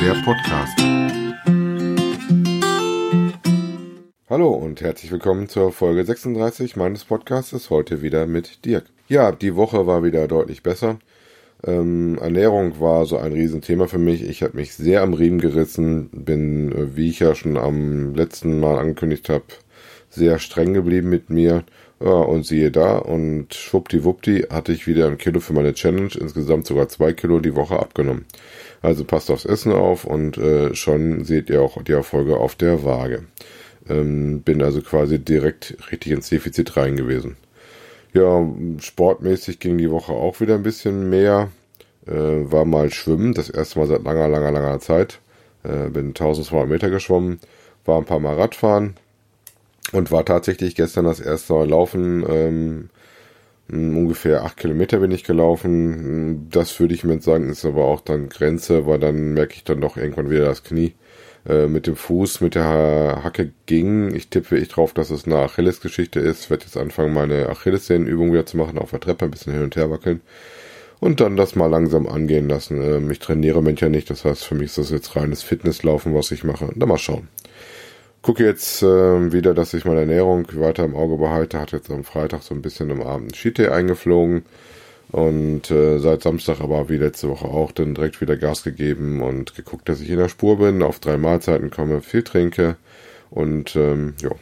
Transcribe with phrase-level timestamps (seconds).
[0.00, 0.78] der Podcast.
[4.30, 7.68] Hallo und herzlich willkommen zur Folge 36 meines Podcasts.
[7.68, 8.84] Heute wieder mit Dirk.
[9.08, 10.98] Ja, die Woche war wieder deutlich besser.
[11.66, 14.22] Ähm, Ernährung war so ein Riesenthema für mich.
[14.22, 18.60] Ich habe mich sehr am Riemen gerissen, bin, äh, wie ich ja schon am letzten
[18.60, 19.44] Mal angekündigt habe,
[20.10, 21.64] sehr streng geblieben mit mir.
[22.00, 26.64] Ja, und siehe da, und schwuppdiwuppdi hatte ich wieder ein Kilo für meine Challenge, insgesamt
[26.68, 28.26] sogar zwei Kilo die Woche abgenommen.
[28.82, 32.84] Also passt aufs Essen auf und äh, schon seht ihr auch die Erfolge auf der
[32.84, 33.24] Waage.
[33.88, 37.36] Ähm, bin also quasi direkt richtig ins Defizit rein gewesen.
[38.12, 38.46] Ja,
[38.78, 41.50] sportmäßig ging die Woche auch wieder ein bisschen mehr.
[42.06, 45.20] Äh, war mal schwimmen, das erste Mal seit langer, langer, langer Zeit.
[45.64, 47.40] Äh, bin 1200 Meter geschwommen,
[47.84, 48.94] war ein paar Mal Radfahren
[49.92, 52.24] und war tatsächlich gestern das erste Mal laufen.
[52.28, 52.90] Ähm,
[53.70, 56.48] ungefähr acht Kilometer bin ich gelaufen.
[56.50, 59.80] Das würde ich mir sagen, ist aber auch dann Grenze, weil dann merke ich dann
[59.80, 60.94] doch irgendwann wieder das Knie.
[61.48, 64.14] Äh, mit dem Fuß, mit der Hacke ging.
[64.14, 66.44] Ich tippe ich drauf, dass es eine Achilles-Geschichte ist.
[66.44, 69.62] Ich werde jetzt anfangen, meine Achillessehnenübung wieder zu machen, auf der Treppe ein bisschen hin
[69.62, 70.20] und her wackeln.
[71.00, 72.82] Und dann das mal langsam angehen lassen.
[72.82, 76.32] Ähm, ich trainiere ja nicht, das heißt, für mich ist das jetzt reines Fitnesslaufen, was
[76.32, 76.70] ich mache.
[76.74, 77.28] Dann mal schauen.
[78.28, 81.58] Gucke jetzt äh, wieder, dass ich meine Ernährung weiter im Auge behalte.
[81.58, 84.42] Hat jetzt am Freitag so ein bisschen am Abend Cheat eingeflogen.
[85.10, 89.54] Und äh, seit Samstag aber wie letzte Woche auch dann direkt wieder Gas gegeben und
[89.56, 92.76] geguckt, dass ich in der Spur bin, auf drei Mahlzeiten komme, viel trinke
[93.30, 94.32] und ähm, ja,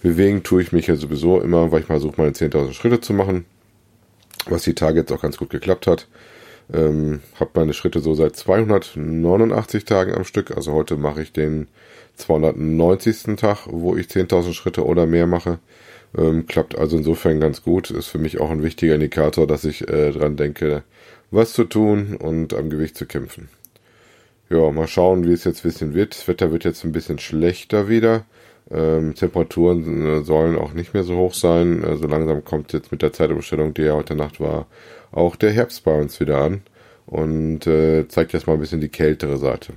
[0.00, 3.12] bewegen tue ich mich ja sowieso immer, weil ich mal versuche, meine 10.000 Schritte zu
[3.12, 3.44] machen,
[4.46, 6.08] was die Tage jetzt auch ganz gut geklappt hat.
[6.72, 11.68] Ähm, habe meine Schritte so seit 289 Tagen am Stück, also heute mache ich den
[12.16, 13.36] 290.
[13.36, 15.58] Tag, wo ich 10.000 Schritte oder mehr mache.
[16.16, 17.90] Ähm, klappt also insofern ganz gut.
[17.90, 20.84] Ist für mich auch ein wichtiger Indikator, dass ich äh, dran denke,
[21.30, 23.48] was zu tun und am Gewicht zu kämpfen.
[24.50, 26.14] Ja, mal schauen, wie es jetzt ein bisschen wird.
[26.14, 28.24] Das Wetter wird jetzt ein bisschen schlechter wieder.
[28.70, 31.84] Ähm, Temperaturen äh, sollen auch nicht mehr so hoch sein.
[32.00, 34.66] So langsam kommt jetzt mit der Zeitumstellung, die ja heute Nacht war,
[35.14, 36.62] auch der Herbst bei uns wieder an
[37.06, 39.74] und äh, zeigt jetzt mal ein bisschen die kältere Seite.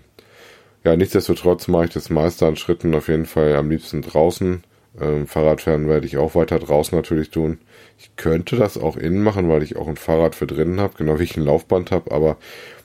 [0.84, 4.64] Ja, nichtsdestotrotz mache ich das meiste an Schritten auf jeden Fall am liebsten draußen.
[5.00, 7.60] Ähm, Fahrradfahren werde ich auch weiter draußen natürlich tun.
[8.00, 11.20] Ich könnte das auch innen machen, weil ich auch ein Fahrrad für drinnen habe, genau
[11.20, 12.38] wie ich ein Laufband habe, aber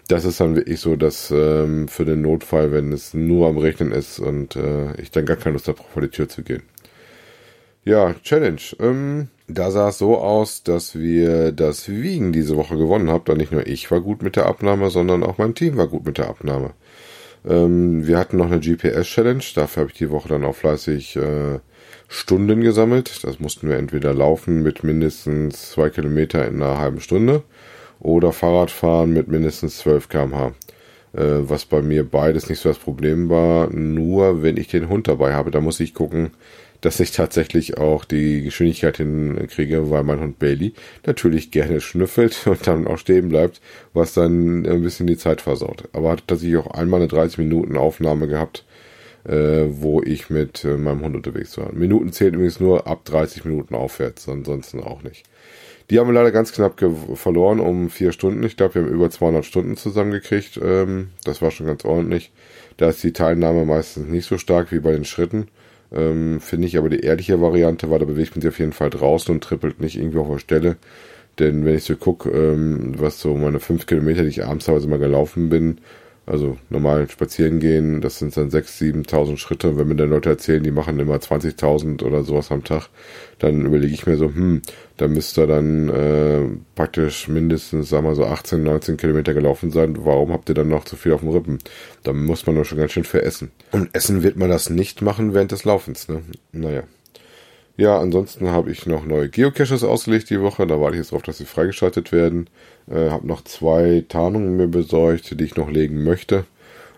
[0.09, 3.93] das ist dann wirklich so, dass ähm, für den Notfall, wenn es nur am Regnen
[3.93, 6.63] ist und äh, ich dann gar keine Lust habe, vor die Tür zu gehen.
[7.85, 8.61] Ja, Challenge.
[8.79, 13.25] Ähm, da sah es so aus, dass wir das Wiegen diese Woche gewonnen haben.
[13.25, 16.07] Da nicht nur ich war gut mit der Abnahme, sondern auch mein Team war gut
[16.07, 16.75] mit der Abnahme.
[17.45, 19.43] Ähm, wir hatten noch eine GPS-Challenge.
[19.57, 21.59] Dafür habe ich die Woche dann auch fleißig äh,
[22.07, 23.25] Stunden gesammelt.
[23.25, 27.43] Das mussten wir entweder laufen mit mindestens zwei Kilometer in einer halben Stunde
[27.99, 30.53] oder Fahrrad fahren mit mindestens 12 km/h.
[31.15, 33.71] Äh, was bei mir beides nicht so das Problem war.
[33.71, 36.31] Nur wenn ich den Hund dabei habe, da muss ich gucken,
[36.83, 40.75] dass ich tatsächlich auch die Geschwindigkeit hinkriege, weil mein Hund Bailey
[41.07, 43.63] natürlich gerne schnüffelt und dann auch stehen bleibt,
[43.95, 45.89] was dann ein bisschen die Zeit versaut.
[45.93, 48.67] Aber hat tatsächlich auch einmal eine 30 Minuten Aufnahme gehabt,
[49.25, 51.73] äh, wo ich mit äh, meinem Hund unterwegs war.
[51.73, 55.25] Minuten zählt übrigens nur ab 30 Minuten aufwärts, ansonsten auch nicht.
[55.91, 56.83] Die haben wir leider ganz knapp
[57.15, 58.43] verloren um vier Stunden.
[58.45, 60.59] Ich glaube, wir haben über 200 Stunden zusammengekriegt.
[60.63, 62.33] Ähm, das war schon ganz ordentlich.
[62.77, 65.49] Da ist die Teilnahme meistens nicht so stark wie bei den Schritten.
[65.95, 68.91] Ähm, Finde ich aber die ehrliche Variante, weil da bewegt man sich auf jeden Fall
[68.91, 70.77] draußen und trippelt nicht irgendwie auf der Stelle.
[71.39, 74.89] Denn wenn ich so gucke, ähm, was so meine fünf Kilometer, die ich abends teilweise
[74.89, 75.79] mal gelaufen bin,
[76.33, 79.77] also normal spazieren gehen, das sind dann 6.000, 7.000 Schritte.
[79.77, 82.89] wenn mir dann Leute erzählen, die machen immer 20.000 oder sowas am Tag,
[83.39, 84.63] dann überlege ich mir so, hm,
[84.97, 86.41] da müsste dann äh,
[86.75, 89.95] praktisch mindestens, sagen wir so 18, 19 Kilometer gelaufen sein.
[90.07, 91.59] Warum habt ihr dann noch zu viel auf dem Rippen?
[92.03, 93.51] Da muss man doch schon ganz schön für essen.
[93.71, 96.23] Und essen wird man das nicht machen während des Laufens, ne?
[96.53, 96.85] Naja.
[97.77, 100.67] Ja, ansonsten habe ich noch neue Geocaches ausgelegt die Woche.
[100.67, 102.49] Da warte ich jetzt drauf, dass sie freigeschaltet werden.
[102.91, 106.45] Äh, habe noch zwei Tarnungen mir besorgt, die ich noch legen möchte.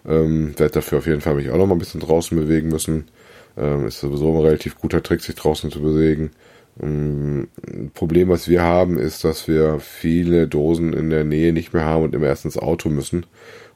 [0.06, 3.06] Ähm, werde dafür auf jeden Fall mich auch noch mal ein bisschen draußen bewegen müssen.
[3.56, 6.32] Ähm, ist sowieso ein relativ guter Trick, sich draußen zu bewegen.
[6.82, 7.48] Ähm,
[7.94, 12.04] Problem, was wir haben, ist, dass wir viele Dosen in der Nähe nicht mehr haben
[12.04, 13.26] und immer erst ins Auto müssen.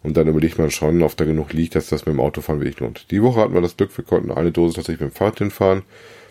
[0.02, 2.80] Und dann überlegt man schon, ob da genug liegt, dass das mit dem Autofahren wirklich
[2.80, 3.10] lohnt.
[3.10, 5.82] Die Woche hatten wir das Glück, wir konnten eine Dose tatsächlich mit dem Fahrrad hinfahren.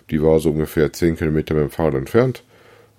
[0.09, 2.43] Die war so ungefähr 10 Kilometer mit dem Fahrrad entfernt.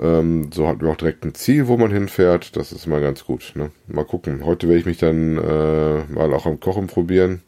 [0.00, 2.56] Ähm, so hatten wir auch direkt ein Ziel, wo man hinfährt.
[2.56, 3.52] Das ist immer ganz gut.
[3.55, 3.70] Ne?
[3.87, 4.44] Mal gucken.
[4.44, 7.43] Heute werde ich mich dann äh, mal auch am Kochen probieren.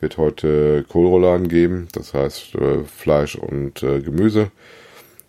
[0.00, 1.88] Wird heute Kohlrouladen geben.
[1.92, 4.50] Das heißt äh, Fleisch und äh, Gemüse.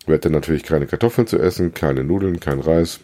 [0.06, 3.00] Werde dann natürlich keine Kartoffeln zu essen, keine Nudeln, kein Reis.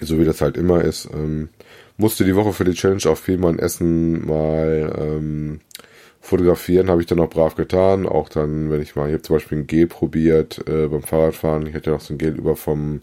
[0.00, 1.08] So wie das halt immer ist.
[1.12, 1.50] Ähm,
[1.96, 5.60] musste die Woche für die Challenge auch viel Essen mal ähm,
[6.20, 8.06] fotografieren, habe ich dann auch brav getan.
[8.06, 11.66] Auch dann, wenn ich mal, ich habe zum Beispiel ein Gel probiert äh, beim Fahrradfahren.
[11.66, 13.02] Ich hatte ja noch so ein Gel über vom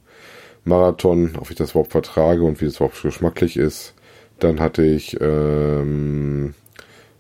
[0.64, 3.94] Marathon, ob ich das überhaupt vertrage und wie das überhaupt geschmacklich ist.
[4.40, 6.54] Dann hatte ich ähm,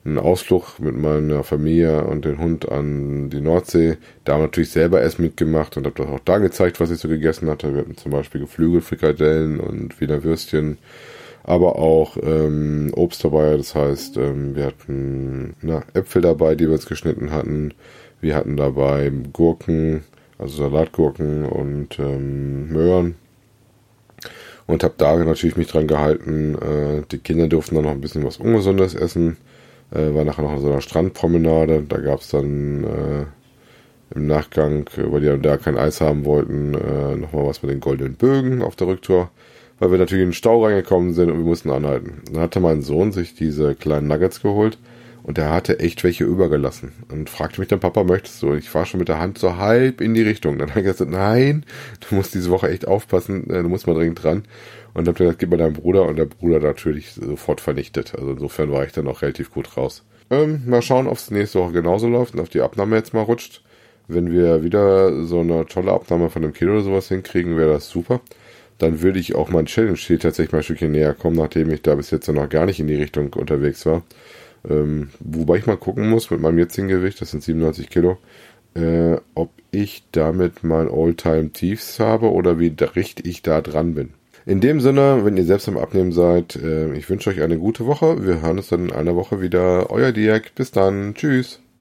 [0.05, 3.97] einen Ausflug mit meiner Familie und dem Hund an die Nordsee.
[4.23, 6.99] Da haben wir natürlich selber erst mitgemacht und habe das auch da gezeigt, was ich
[6.99, 7.73] so gegessen hatte.
[7.73, 10.77] Wir hatten zum Beispiel Geflügelfrikadellen und Wiener Würstchen,
[11.43, 13.57] aber auch ähm, Obst dabei.
[13.57, 17.73] Das heißt, ähm, wir hatten na, Äpfel dabei, die wir uns geschnitten hatten.
[18.21, 20.03] Wir hatten dabei Gurken,
[20.37, 23.15] also Salatgurken und ähm, Möhren.
[24.65, 26.55] Und habe da natürlich mich dran gehalten.
[26.55, 29.37] Äh, die Kinder durften dann noch ein bisschen was Ungesundes essen
[29.91, 31.83] äh, war nachher noch so einer Strandpromenade.
[31.87, 37.15] Da gab es dann äh, im Nachgang, weil die da kein Eis haben wollten, äh,
[37.15, 39.29] nochmal was mit den goldenen Bögen auf der Rücktour.
[39.79, 42.23] Weil wir natürlich in den Stau reingekommen sind und wir mussten anhalten.
[42.31, 44.77] Dann hatte mein Sohn sich diese kleinen Nuggets geholt
[45.27, 46.93] und der hatte echt welche übergelassen.
[47.11, 48.51] Und fragte mich dann, Papa, möchtest du?
[48.51, 50.57] Und ich war schon mit der Hand so halb in die Richtung.
[50.57, 51.65] Dann hat er gesagt, nein,
[51.99, 54.43] du musst diese Woche echt aufpassen, äh, du musst mal dringend dran.
[54.93, 58.15] Und hab gesagt, gib mal deinem Bruder und der Bruder natürlich sofort vernichtet.
[58.15, 60.03] Also insofern war ich dann auch relativ gut raus.
[60.29, 63.21] Ähm, mal schauen, ob es nächste Woche genauso läuft und auf die Abnahme jetzt mal
[63.21, 63.61] rutscht.
[64.07, 67.89] Wenn wir wieder so eine tolle Abnahme von einem Kilo oder sowas hinkriegen, wäre das
[67.89, 68.21] super.
[68.77, 71.95] Dann würde ich auch mein Challenge-Ziel tatsächlich mal ein Stückchen näher kommen, nachdem ich da
[71.95, 74.03] bis jetzt noch gar nicht in die Richtung unterwegs war.
[74.69, 78.17] Ähm, wobei ich mal gucken muss mit meinem jetzigen Gewicht, das sind 97 Kilo,
[78.75, 84.13] äh, ob ich damit mein All-Time-Tiefs habe oder wie richtig ich da dran bin.
[84.45, 87.85] In dem Sinne, wenn ihr selbst am Abnehmen seid, äh, ich wünsche euch eine gute
[87.85, 88.25] Woche.
[88.25, 89.91] Wir hören uns dann in einer Woche wieder.
[89.91, 90.55] Euer Dirk.
[90.55, 91.15] Bis dann.
[91.15, 91.59] Tschüss.